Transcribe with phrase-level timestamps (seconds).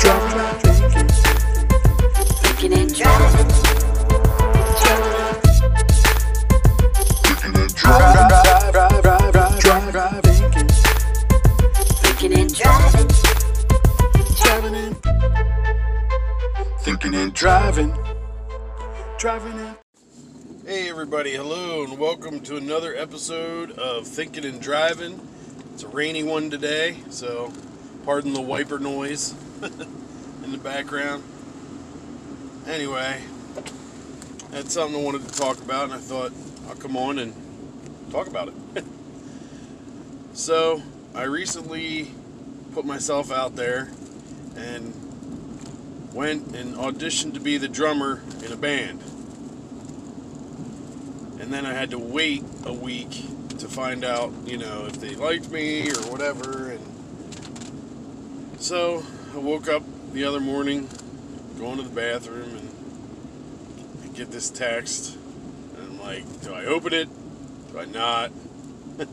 [0.00, 1.08] driving, thinking.
[2.42, 3.48] Thinking and driving.
[7.52, 10.68] Driving, drive, drive, drive, drive, thinking.
[12.02, 13.08] Thinking and driving.
[14.42, 14.94] Driving in.
[16.80, 17.92] Thinking and driving,
[19.18, 19.87] driving in.
[20.68, 25.18] Hey everybody, hello and welcome to another episode of Thinking and Driving.
[25.72, 27.54] It's a rainy one today, so
[28.04, 29.34] pardon the wiper noise
[30.44, 31.24] in the background.
[32.66, 33.22] Anyway,
[34.50, 36.32] that's something I wanted to talk about and I thought
[36.68, 37.32] I'll come on and
[38.10, 38.84] talk about it.
[40.34, 40.82] so,
[41.14, 42.10] I recently
[42.74, 43.88] put myself out there
[44.54, 44.92] and
[46.12, 49.02] went and auditioned to be the drummer in a band
[51.48, 53.24] and then I had to wait a week
[53.56, 56.72] to find out, you know, if they liked me or whatever.
[56.72, 59.82] And so I woke up
[60.12, 60.90] the other morning,
[61.58, 62.68] going to the bathroom, and
[64.04, 65.16] I get this text,
[65.78, 67.08] and I'm like, do I open it?
[67.72, 68.30] Do I not?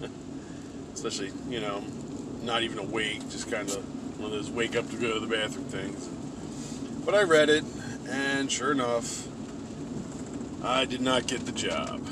[0.93, 1.85] Especially, you know,
[2.43, 5.33] not even awake, just kind of one of those wake up to go to the
[5.33, 6.09] bathroom things.
[7.05, 7.63] But I read it,
[8.09, 9.25] and sure enough,
[10.61, 12.05] I did not get the job,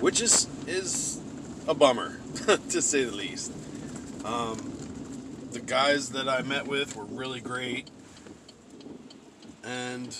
[0.00, 1.20] which is is
[1.66, 2.18] a bummer,
[2.70, 3.52] to say the least.
[4.24, 4.72] Um,
[5.52, 7.88] the guys that I met with were really great,
[9.64, 10.16] and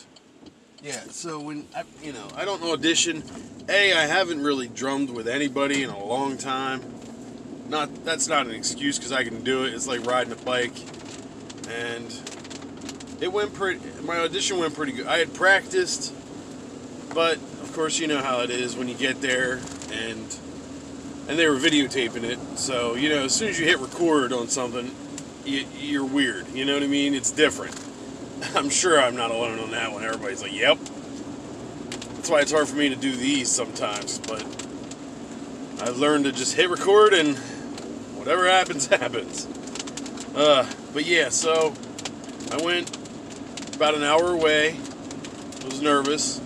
[0.83, 1.01] yeah.
[1.11, 3.23] So when I, you know, I don't audition.
[3.69, 6.81] A, I haven't really drummed with anybody in a long time.
[7.69, 9.75] Not that's not an excuse because I can do it.
[9.75, 10.77] It's like riding a bike,
[11.69, 12.07] and
[13.21, 13.81] it went pretty.
[14.03, 15.07] My audition went pretty good.
[15.07, 16.15] I had practiced.
[17.15, 17.39] But
[17.77, 19.61] course, you know how it is when you get there,
[19.93, 20.39] and
[21.29, 22.39] and they were videotaping it.
[22.59, 24.91] So you know, as soon as you hit record on something,
[25.45, 26.49] you, you're weird.
[26.49, 27.15] You know what I mean?
[27.15, 27.78] It's different.
[28.56, 30.03] I'm sure I'm not alone on that one.
[30.05, 30.78] Everybody's like, "Yep."
[32.15, 34.21] That's why it's hard for me to do these sometimes.
[34.21, 34.43] But
[35.83, 37.37] I've learned to just hit record, and
[38.17, 39.47] whatever happens, happens.
[40.34, 41.75] Uh, but yeah, so
[42.50, 42.97] I went
[43.77, 44.79] about an hour away.
[45.62, 46.41] Was nervous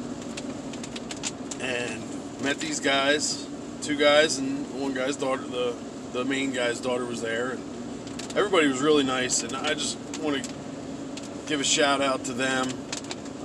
[1.60, 2.02] and
[2.42, 3.46] met these guys,
[3.82, 5.42] two guys and one guy's daughter.
[5.42, 5.74] The
[6.12, 7.62] the main guy's daughter was there, and
[8.36, 9.42] everybody was really nice.
[9.42, 10.50] And I just want to
[11.46, 12.68] give a shout out to them.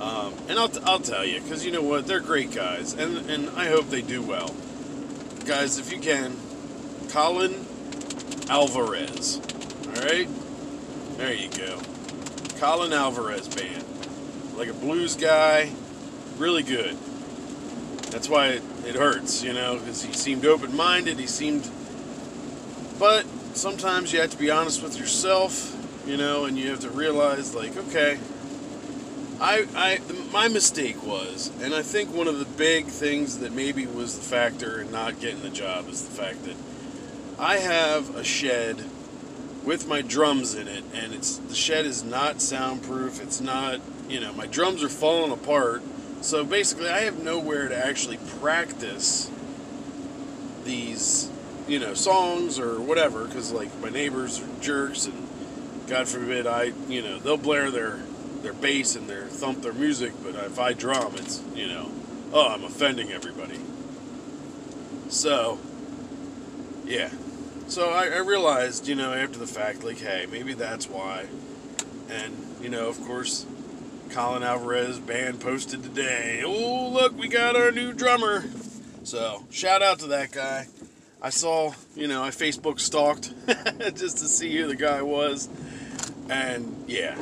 [0.00, 3.50] Um, and I'll, I'll tell you, because you know what, they're great guys, and and
[3.50, 4.54] I hope they do well,
[5.44, 5.78] guys.
[5.78, 6.36] If you can,
[7.10, 7.66] Colin
[8.48, 9.40] Alvarez.
[9.86, 10.28] All right,
[11.16, 11.80] there you go.
[12.58, 13.84] Colin Alvarez band,
[14.56, 15.70] like a blues guy,
[16.38, 16.96] really good
[18.10, 21.18] that's why it, hurts, you know, because he seemed open minded.
[21.18, 21.68] He seemed.
[22.98, 26.90] But sometimes you have to be honest with yourself, you know, and you have to
[26.90, 28.18] realize, like, okay,
[29.40, 30.00] I, I,
[30.32, 34.24] my mistake was, and I think one of the big things that maybe was the
[34.24, 36.56] factor in not getting the job is the fact that
[37.38, 38.82] I have a shed
[39.62, 43.20] with my drums in it, and it's the shed is not soundproof.
[43.20, 45.82] It's not, you know, my drums are falling apart
[46.20, 49.30] so basically, I have nowhere to actually practice
[50.64, 51.30] these,
[51.68, 55.28] you know, songs or whatever, because like my neighbors are jerks, and
[55.86, 58.00] God forbid I, you know, they'll blare their
[58.42, 61.90] their bass and their thump their music, but if I drum, it's you know,
[62.32, 63.58] oh, I'm offending everybody.
[65.08, 65.58] So,
[66.84, 67.10] yeah.
[67.68, 71.26] So I, I realized, you know, after the fact, like, hey, maybe that's why.
[72.08, 73.46] And, you know, of course,
[74.16, 76.42] Colin Alvarez band posted today.
[76.42, 78.46] Oh, look, we got our new drummer.
[79.04, 80.68] So, shout out to that guy.
[81.20, 83.34] I saw, you know, I Facebook stalked
[83.94, 85.50] just to see who the guy was.
[86.30, 87.14] And yeah.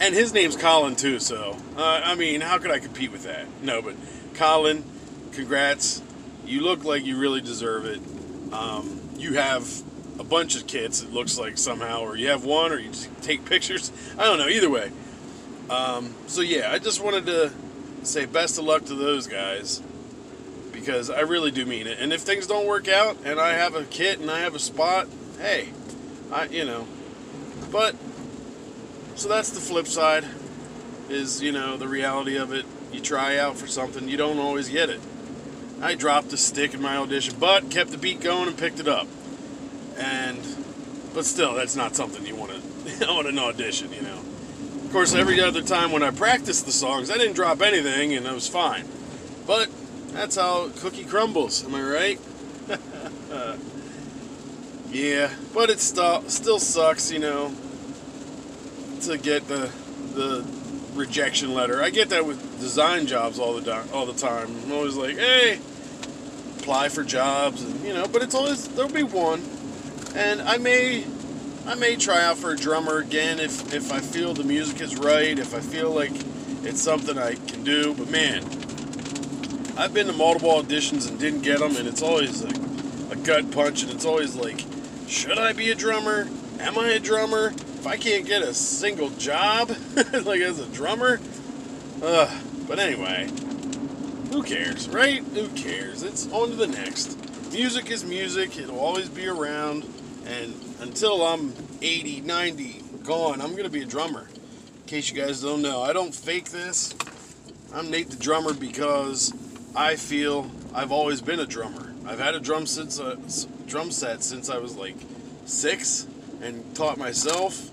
[0.00, 3.46] And his name's Colin, too, so, uh, I mean, how could I compete with that?
[3.60, 3.96] No, but
[4.34, 4.84] Colin,
[5.32, 6.00] congrats.
[6.44, 8.00] You look like you really deserve it.
[8.52, 9.68] Um, you have
[10.20, 13.10] a bunch of kits, it looks like somehow, or you have one, or you just
[13.20, 13.90] take pictures.
[14.16, 14.92] I don't know, either way.
[15.68, 17.52] Um, so yeah, I just wanted to
[18.02, 19.82] say best of luck to those guys
[20.72, 21.98] because I really do mean it.
[21.98, 24.60] And if things don't work out and I have a kit and I have a
[24.60, 25.08] spot,
[25.40, 25.70] hey,
[26.32, 26.86] I you know,
[27.72, 27.96] but
[29.16, 30.24] so that's the flip side
[31.08, 32.64] is you know the reality of it.
[32.92, 35.00] You try out for something, you don't always get it.
[35.82, 38.88] I dropped a stick in my audition, but kept the beat going and picked it
[38.88, 39.08] up.
[39.98, 40.38] And
[41.12, 44.20] but still, that's not something you want to on an audition, you know.
[44.86, 48.26] Of course, every other time when I practiced the songs, I didn't drop anything and
[48.26, 48.84] I was fine.
[49.46, 49.68] But
[50.12, 51.62] That's how cookie crumbles.
[51.64, 52.20] Am I right?
[54.90, 57.52] yeah, but it st- still sucks, you know,
[59.02, 59.70] to get the
[60.14, 60.42] the
[60.94, 61.82] rejection letter.
[61.82, 63.84] I get that with design jobs all the.
[63.92, 64.48] All the time.
[64.64, 65.60] I'm always like, hey,
[66.60, 69.42] apply for jobs, and you know, but it's always there'll be one,
[70.14, 71.04] and I may.
[71.66, 74.96] I may try out for a drummer again if, if I feel the music is
[74.96, 76.12] right, if I feel like
[76.62, 77.92] it's something I can do.
[77.94, 78.44] But man,
[79.76, 82.56] I've been to multiple auditions and didn't get them, and it's always like
[83.10, 84.64] a gut punch, and it's always like,
[85.08, 86.28] should I be a drummer?
[86.60, 87.48] Am I a drummer?
[87.48, 89.70] If I can't get a single job,
[90.24, 91.20] like as a drummer,
[92.02, 92.42] Ugh.
[92.68, 93.28] But anyway,
[94.30, 95.22] who cares, right?
[95.22, 96.02] Who cares?
[96.02, 97.16] It's on to the next.
[97.52, 98.58] Music is music.
[98.58, 99.84] It'll always be around,
[100.26, 101.52] and until I'm
[101.82, 104.28] 80, 90, gone, I'm gonna be a drummer.
[104.28, 106.94] In case you guys don't know, I don't fake this.
[107.74, 109.32] I'm Nate the drummer because
[109.74, 111.92] I feel I've always been a drummer.
[112.06, 114.96] I've had a drum since uh, s- drum set since I was like
[115.44, 116.06] six,
[116.40, 117.70] and taught myself,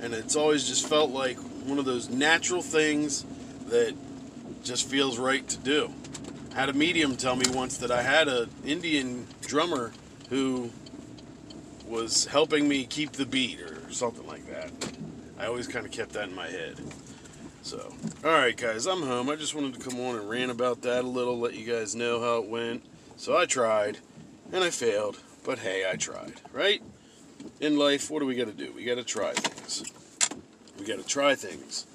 [0.00, 1.36] and it's always just felt like
[1.66, 3.24] one of those natural things
[3.68, 3.94] that
[4.62, 5.90] just feels right to do.
[6.54, 9.92] Had a medium tell me once that I had an Indian drummer
[10.30, 10.70] who
[11.86, 14.70] was helping me keep the beat or something like that.
[15.38, 16.80] I always kind of kept that in my head.
[17.62, 17.94] So,
[18.24, 19.30] all right, guys, I'm home.
[19.30, 21.94] I just wanted to come on and rant about that a little, let you guys
[21.94, 22.84] know how it went.
[23.16, 23.98] So I tried,
[24.52, 26.82] and I failed, but hey, I tried, right?
[27.60, 28.72] In life, what do we got to do?
[28.72, 29.84] We got to try things.
[30.78, 31.86] We got to try things.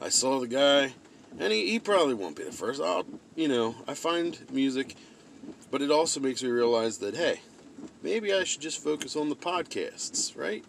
[0.00, 0.94] I saw the guy,
[1.38, 2.80] and he, he probably won't be the first.
[2.80, 3.04] I'll,
[3.34, 4.96] you know, I find music,
[5.70, 7.40] but it also makes me realize that, hey,
[8.02, 10.64] maybe I should just focus on the podcasts, right?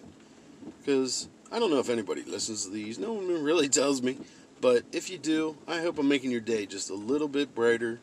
[0.80, 2.98] Because I don't know if anybody listens to these.
[2.98, 4.18] No one really tells me.
[4.62, 8.00] But if you do, I hope I'm making your day just a little bit brighter.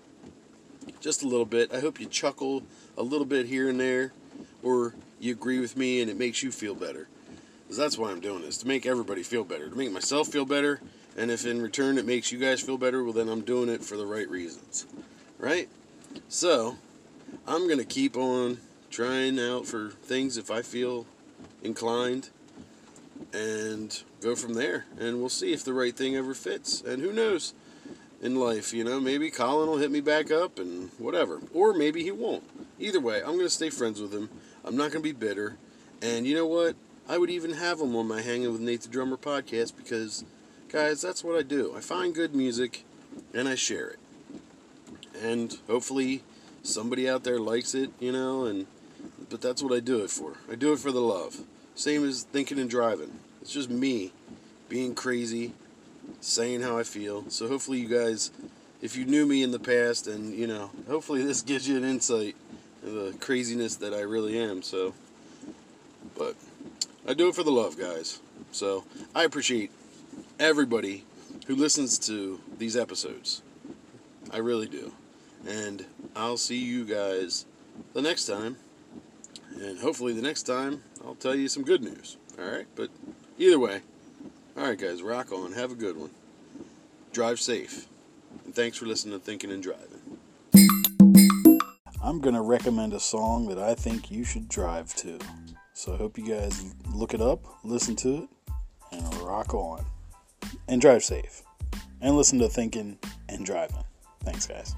[1.01, 1.73] Just a little bit.
[1.73, 2.63] I hope you chuckle
[2.97, 4.13] a little bit here and there.
[4.63, 7.09] Or you agree with me and it makes you feel better.
[7.63, 8.59] Because that's why I'm doing this.
[8.59, 9.69] To make everybody feel better.
[9.69, 10.81] To make myself feel better.
[11.17, 13.85] And if in return it makes you guys feel better, well, then I'm doing it
[13.85, 14.87] for the right reasons.
[15.39, 15.69] Right?
[16.29, 16.77] So,
[17.47, 18.59] I'm going to keep on
[18.91, 21.07] trying out for things if I feel
[21.63, 22.31] inclined
[23.33, 24.87] and go from there.
[24.99, 26.81] And we'll see if the right thing ever fits.
[26.81, 27.55] And who knows
[28.23, 31.41] in life, you know, maybe Colin will hit me back up and whatever.
[31.53, 32.45] Or maybe he won't.
[32.79, 34.29] Either way, I'm going to stay friends with him.
[34.65, 35.57] I'm not going to be bitter.
[36.03, 36.77] And you know what?
[37.09, 40.25] I would even have him on my Hanging with Nate the Drummer podcast because,
[40.69, 41.75] guys, that's what I do.
[41.77, 42.85] I find good music
[43.33, 43.99] and I share it.
[45.23, 46.23] And hopefully
[46.63, 48.67] somebody out there likes it, you know, and
[49.31, 50.35] but that's what I do it for.
[50.51, 51.41] I do it for the love.
[51.75, 53.19] Same as thinking and driving.
[53.41, 54.13] It's just me
[54.69, 55.53] being crazy,
[56.21, 57.29] saying how I feel.
[57.31, 58.31] So hopefully you guys,
[58.83, 61.85] if you knew me in the past, and you know, hopefully this gives you an
[61.85, 62.37] insight
[62.85, 64.63] of the craziness that I really am.
[64.63, 64.95] So,
[66.17, 66.35] but
[67.07, 68.21] I do it for the love, guys.
[68.53, 68.85] So
[69.15, 69.71] I appreciate
[70.39, 71.05] everybody
[71.47, 73.43] who listens to these episodes.
[74.33, 74.93] I really do.
[75.47, 77.47] And I'll see you guys
[77.95, 78.57] the next time.
[79.61, 82.17] And hopefully the next time I'll tell you some good news.
[82.39, 82.67] Alright?
[82.77, 82.91] But
[83.39, 83.81] either way,
[84.57, 85.53] alright guys, rock on.
[85.53, 86.11] Have a good one.
[87.13, 87.87] Drive safe.
[88.45, 90.19] And thanks for listening to Thinking and Driving.
[92.03, 95.19] I'm going to recommend a song that I think you should drive to.
[95.75, 98.29] So I hope you guys look it up, listen to it,
[98.93, 99.85] and rock on.
[100.69, 101.43] And drive safe.
[102.01, 102.99] And listen to Thinking
[103.29, 103.85] and Driving.
[104.25, 104.75] Thanks, guys.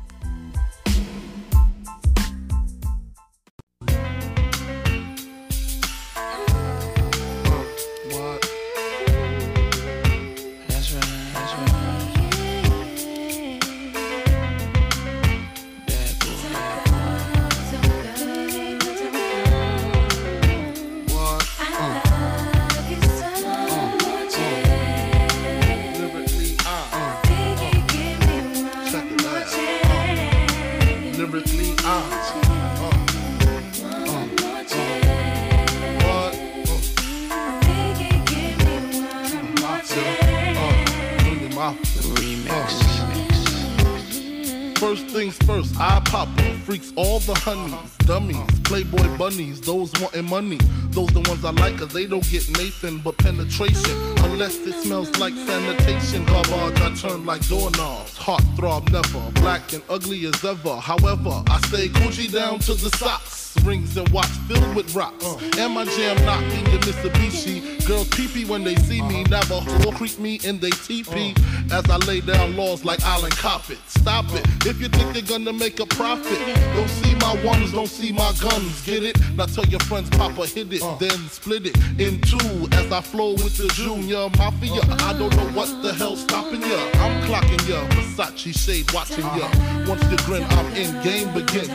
[45.62, 50.58] First, I pop up, freaks all the honeys, dummies, playboy bunnies, those wanting money.
[50.90, 53.96] Those the ones I like, cause they don't get Nathan but penetration.
[54.24, 56.24] Unless it smells like sanitation.
[56.26, 58.16] Garbage, I turn like doorknobs.
[58.16, 60.76] Heart throb never, black and ugly as ever.
[60.76, 63.56] However, I stay Gucci down to the socks.
[63.64, 65.24] Rings and watch filled with rocks.
[65.58, 67.69] And my jam knocking your Mitsubishi.
[67.90, 71.34] Girls peepee when they see me, never will creep me in they teepee.
[71.72, 71.78] Uh.
[71.78, 73.78] As I lay down laws like Island Coppet.
[73.88, 74.46] Stop it.
[74.64, 76.38] If you think you're gonna make a profit,
[76.76, 78.86] don't see my ones, don't see my guns.
[78.86, 79.18] Get it?
[79.34, 80.94] Now tell your friends, Papa hit it, uh.
[80.98, 82.68] then split it in two.
[82.70, 84.96] As I flow with the Junior Mafia, uh.
[85.00, 86.78] I don't know what the hell's stopping ya.
[87.02, 89.50] I'm clocking ya, Versace shade watching ya.
[89.88, 91.74] Once you grin, I'm in, game begins.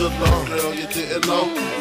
[0.00, 1.79] That girl, you didn't know.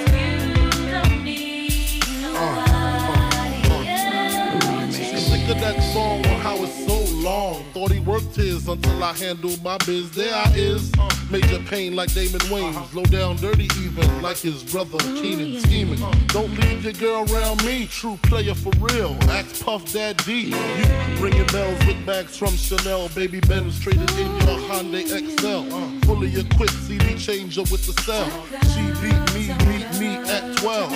[8.19, 10.11] Worked his until I handle my biz.
[10.11, 10.91] There I is.
[11.31, 12.93] Major pain like Damon Wayans.
[12.93, 15.99] Low down dirty even like his brother Keenen scheming.
[16.27, 17.87] Don't leave your girl around me.
[17.87, 19.15] True player for real.
[19.29, 20.49] Ask Puff Dad D.
[20.49, 23.07] You ringing bells with bags from Chanel.
[23.09, 25.63] Baby Benz traded in your Hyundai Excel.
[26.01, 28.29] Fully equipped CD changer with the cell.
[28.73, 30.91] She beat me, beat me at 12.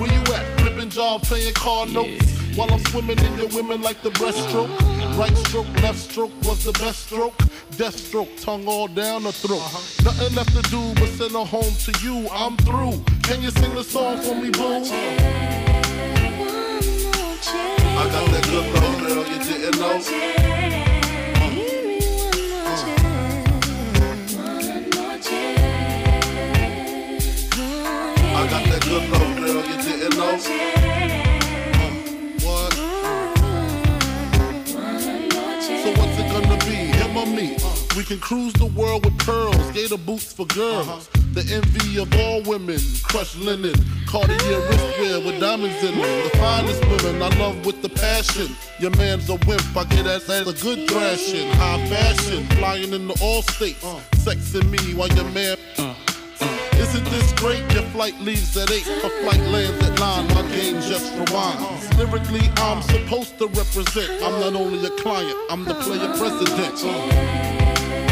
[0.00, 0.60] Where you at?
[0.60, 2.26] Flipping job, paying car notes.
[2.56, 4.97] While I'm swimming in your women like the breaststroke.
[5.18, 7.34] Right stroke, left stroke was the best stroke.
[7.76, 9.58] Death stroke, tongue all down the throat.
[9.58, 10.04] Uh-huh.
[10.04, 12.28] Nothing left to do but send her home to you.
[12.30, 13.02] I'm through.
[13.24, 14.62] Can you sing the song for me, boo?
[14.62, 14.84] I
[18.12, 19.98] got that good love, girl, you didn't know.
[28.36, 30.77] I got that good love, girl, you didn't know.
[38.08, 40.88] Can cruise the world with pearls, gator boots for girls.
[40.88, 41.20] Uh-huh.
[41.34, 43.74] The envy of all women, crushed linen,
[44.06, 46.22] Cartier wristwear with diamonds in them.
[46.24, 48.48] The finest women I love with the passion.
[48.80, 51.50] Your man's a wimp, I get that as a good thrashing.
[51.52, 53.84] High fashion, flying in the all states.
[53.84, 54.00] Uh.
[54.16, 55.58] Sexing me while your man.
[55.76, 55.94] Uh.
[56.88, 57.60] Isn't this great?
[57.74, 60.28] Your flight leaves at 8, her flight lands at 9.
[60.28, 61.98] My game just rewinds.
[61.98, 64.22] Lyrically, I'm supposed to represent.
[64.22, 68.07] I'm not only a client, I'm the player president.